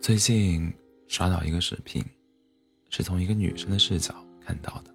[0.00, 0.72] 最近
[1.08, 2.02] 刷到一个视频，
[2.88, 4.90] 是从一个女生的视角看到的。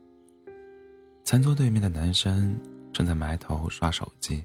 [1.24, 2.60] 餐桌对面的男生
[2.92, 4.44] 正在埋头刷手机，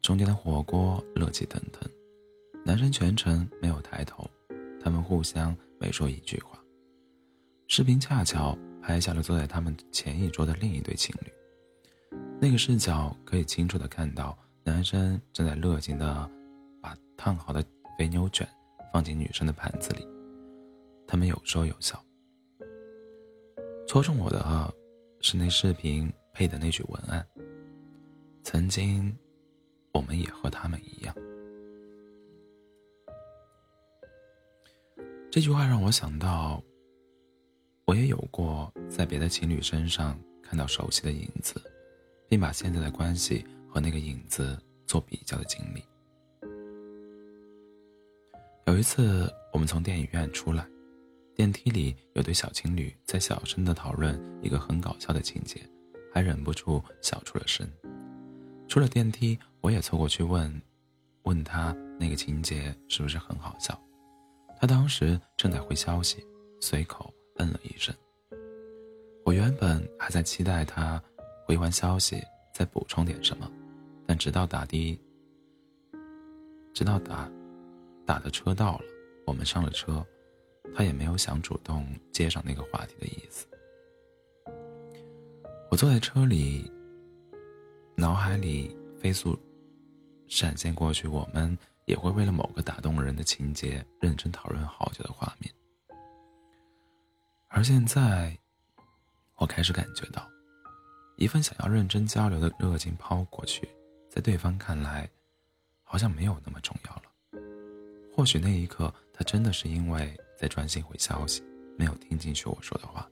[0.00, 1.90] 中间的火锅热气腾腾，
[2.64, 4.30] 男生全程没有抬头，
[4.80, 6.56] 他们互相没说一句话。
[7.66, 11.32] 视频恰巧拍下了坐在他们前一桌的另一对情侣，
[12.40, 16.30] 那个视角可以清楚的看到男生正在热情的
[16.80, 17.62] 把烫好的
[17.98, 18.48] 肥牛卷。
[18.92, 20.06] 放进女生的盘子里，
[21.06, 22.02] 他们有说有笑。
[23.86, 24.74] 戳中我的
[25.20, 27.26] 是那视频配的那句文案
[28.44, 29.16] ：“曾经，
[29.92, 31.14] 我们也和他们一样。”
[35.30, 36.62] 这句话让我想到，
[37.84, 41.62] 我也有过在别的情侣身上看到熟悉的影子，
[42.28, 45.82] 并把现在的关系和那个影子做比较的经历。
[48.68, 50.62] 有一次，我们从电影院出来，
[51.34, 55.58] 电梯里有对小情侣在小声的讨论一个很搞笑的情节，
[56.12, 57.66] 还忍不住笑出了声。
[58.68, 60.60] 出了电梯，我也凑过去问，
[61.22, 63.74] 问他那个情节是不是很好笑。
[64.60, 66.22] 他当时正在回消息，
[66.60, 67.94] 随口嗯了一声。
[69.24, 71.02] 我原本还在期待他
[71.46, 73.50] 回完消息再补充点什么，
[74.06, 75.00] 但直到打的，
[76.74, 77.26] 直到打。
[78.08, 78.84] 打的车到了，
[79.26, 80.02] 我们上了车，
[80.74, 83.46] 他也没有想主动接上那个话题的意思。
[85.70, 86.72] 我坐在车里，
[87.94, 89.38] 脑海里飞速
[90.26, 95.54] 闪现过去，我们也会为了某个打动人的情节认真讨论好久的画面。
[97.48, 98.34] 而现在，
[99.36, 100.26] 我开始感觉到，
[101.18, 103.68] 一份想要认真交流的热情抛过去，
[104.08, 105.06] 在对方看来，
[105.84, 107.02] 好像没有那么重要了。
[108.18, 111.40] 或许那一刻，他真的是因为在专心回消息，
[111.78, 113.08] 没有听进去我说的话。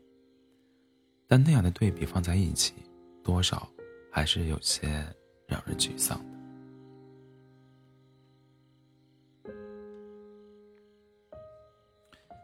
[1.29, 2.75] 但那样的对比放在一起，
[3.23, 3.69] 多少
[4.11, 4.89] 还是有些
[5.47, 6.25] 让人沮丧的。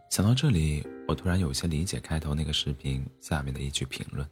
[0.08, 4.24] 想到这里，我突然有些理解开头那个视频下面的一句评论：“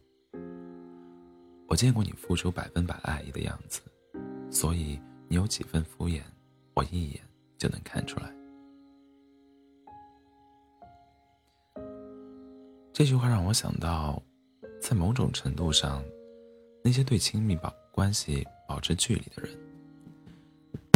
[1.67, 3.81] 我见过你付出百分百爱意的样子，
[4.53, 6.23] 所以你有几分敷衍，
[6.75, 7.21] 我一眼。”
[7.61, 8.35] 就能看出来。
[12.93, 14.21] 这句话让我想到，
[14.81, 16.03] 在某种程度上，
[16.83, 19.57] 那些对亲密保关系保持距离的人，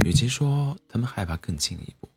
[0.04, 2.08] 与其说他们害怕更进一步，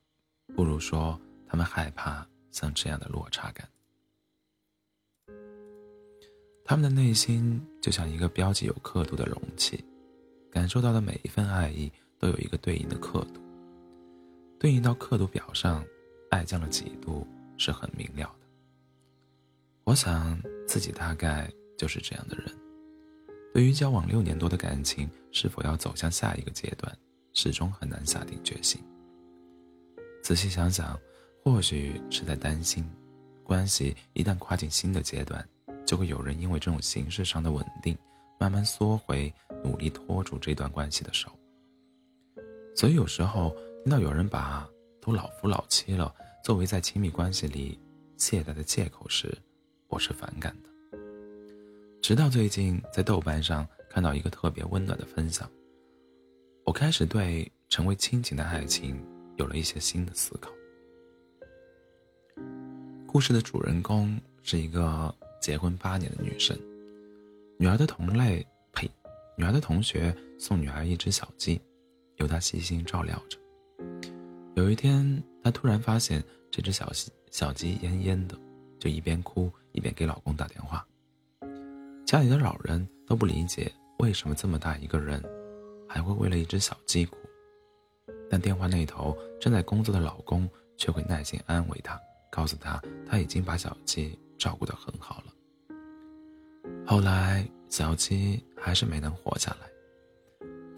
[0.55, 3.67] 不如说他们害怕像这样的落差感。
[6.65, 9.83] 他们的内心就像一个标记有刻度的容器，
[10.51, 13.46] 感受到的每一份爱意都有一个对应的刻度。
[14.59, 15.85] 对应到刻度表上，
[16.31, 18.47] 爱降了几度是很明了的。
[19.84, 21.47] 我想自己大概
[21.78, 22.45] 就是这样的人，
[23.53, 26.91] 对于交往六年多的感情是否要走向下一个阶段，
[27.34, 28.81] 始终很难下定决心。
[30.23, 31.00] 仔细想想，
[31.44, 32.84] 或许是在担心，
[33.44, 35.47] 关系一旦跨进新的阶段，
[35.85, 37.95] 就会有人因为这种形式上的稳定，
[38.39, 39.31] 慢慢缩回
[39.63, 41.31] 努力拖住这段关系的手。
[42.75, 43.56] 所以有时候。
[43.87, 47.79] 听到有人把都老夫老妻了作为在亲密关系里
[48.17, 49.33] 懈怠的借口时，
[49.87, 50.99] 我是反感的。
[52.01, 55.49] 直到最近在豆瓣上看到一个特别温暖的分享，
[56.65, 59.01] 我开始对成为亲情的爱情
[59.37, 60.51] 有了一些新的思考。
[63.07, 66.59] 故事的主人公是一个结婚八年的女生，
[67.57, 68.91] 女儿的同类呸，
[69.37, 71.61] 女儿的同学送女儿一只小鸡，
[72.17, 73.39] 由她细心照料着。
[74.57, 78.35] 有一天，她突然发现这只小鸡小鸡奄奄的，
[78.79, 80.84] 就一边哭一边给老公打电话。
[82.07, 85.23] 家里的老人都不理解为什么这么大一个人，
[85.88, 87.18] 还会为了一只小鸡哭，
[88.31, 92.01] 但电话那头正在工作的老公却会耐心安慰她，
[92.31, 95.92] 告诉她他已经把小鸡照顾得很好了。
[96.83, 99.69] 后来，小鸡还是没能活下来。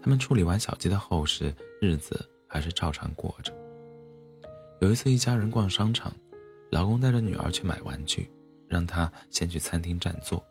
[0.02, 1.50] 他们处理完小鸡的后事，
[1.80, 3.58] 日子还是照常过着。
[4.80, 6.10] 有一次，一家人逛商场，
[6.70, 8.30] 老公带着女儿去买玩具，
[8.66, 10.42] 让她先去餐厅占座。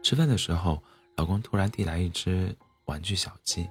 [0.00, 0.80] 吃饭的时候，
[1.16, 2.54] 老公突然递来一只
[2.84, 3.68] 玩具小鸡，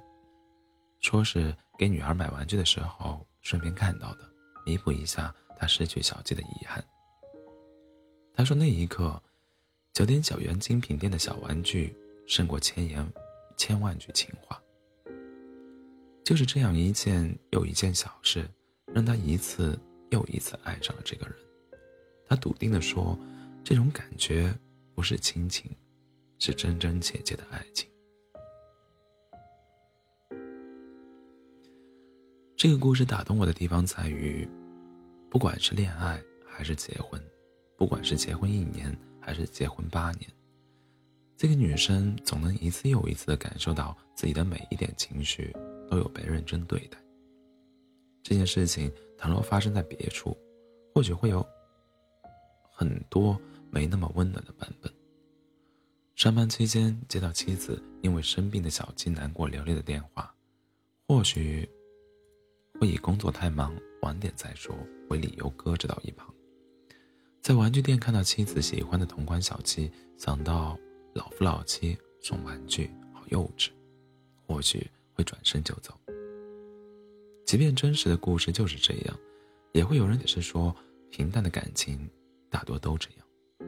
[0.99, 4.29] 说是给女儿买玩具的时候顺便看到的，
[4.65, 6.83] 弥补一下她失去小鸡的遗憾。
[8.33, 9.21] 他说那一刻，
[9.93, 11.95] 九点九元精品店的小玩具
[12.27, 13.09] 胜过千言
[13.55, 14.61] 千万句情话。
[16.25, 18.45] 就是这样一件又一件小事。
[18.93, 19.79] 让他一次
[20.09, 21.35] 又一次爱上了这个人。
[22.27, 23.17] 他笃定地说
[23.63, 24.53] ：“这种感觉
[24.93, 25.69] 不是亲情，
[26.39, 27.89] 是真真切切的爱情。”
[32.55, 34.47] 这个故事打动我的地方在于，
[35.29, 37.19] 不管是恋爱还是结婚，
[37.75, 40.29] 不管是结婚一年还是结婚八年，
[41.35, 45.51] 这个女生总能一次又一次的感受到自己的每一点情绪
[45.89, 46.97] 都有被认真对待。
[48.23, 50.37] 这件事情倘若发生在别处，
[50.93, 51.45] 或许会有
[52.71, 53.39] 很多
[53.69, 54.91] 没那么温暖的版本。
[56.15, 60.33] 上班期间接到妻子因为生病的小鸡难过流泪的电话，
[61.07, 61.69] 或许。
[62.79, 64.75] 会以工作太忙，晚点再说
[65.09, 66.33] 为理由搁置到一旁。
[67.39, 70.75] 在玩具店看到妻子喜欢的同款小鸡，想到
[71.13, 73.69] 老夫老妻送玩具好幼稚，
[74.47, 76.00] 或许会转身就走。
[77.51, 79.19] 即便真实的故事就是这样，
[79.73, 80.73] 也会有人解释说，
[81.09, 82.09] 平淡的感情
[82.49, 83.67] 大多都这样，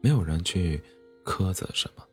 [0.00, 0.80] 没有人去
[1.24, 2.04] 苛责什么。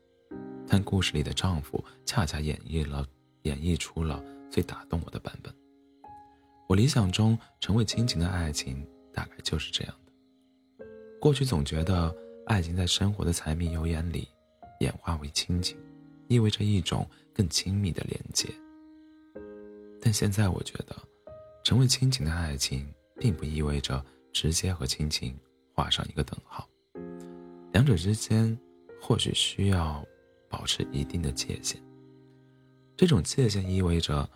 [0.68, 3.08] 但故事里的丈夫恰恰演绎了，
[3.44, 5.54] 演绎出了最打动我的版本。
[6.68, 8.84] 我理想中成为亲情的爱情，
[9.14, 10.84] 大概就是这样的。
[11.20, 12.12] 过去总觉得
[12.48, 14.28] 爱情在生活的柴米油盐里
[14.80, 15.78] 演化为亲情，
[16.28, 18.50] 意味着一种更亲密的连接。
[20.02, 20.96] 但现在我觉得，
[21.64, 24.04] 成为亲情的爱情，并不意味着
[24.34, 25.38] 直接和亲情
[25.74, 26.68] 画上一个等号，
[27.72, 28.58] 两者之间
[29.00, 30.04] 或许需要
[30.50, 31.82] 保持一定的界限。
[32.98, 34.28] 这种界限意味着。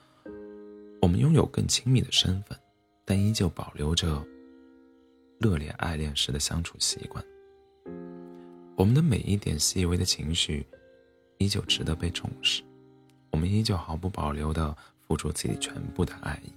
[1.02, 2.58] 我们拥有更亲密的身份，
[3.04, 4.26] 但依旧保留着
[5.40, 7.24] 热烈爱恋时的相处习惯。
[8.76, 10.66] 我们的每一点细微的情绪，
[11.38, 12.64] 依旧值得被重视。
[13.30, 14.76] 我们依旧毫不保留的
[15.08, 16.52] 付出自己全部的爱意，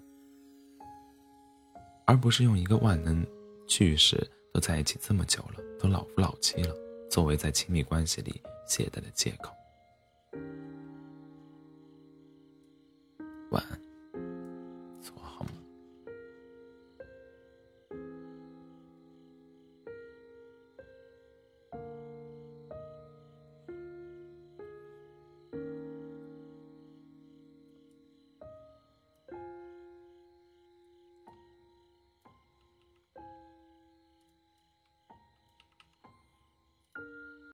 [2.07, 3.27] 而不是用一个万能
[3.67, 4.17] 句式
[4.55, 6.75] “都在一起这么久了，都老夫老妻了”
[7.11, 9.58] 作为在亲密关系里懈怠的借口。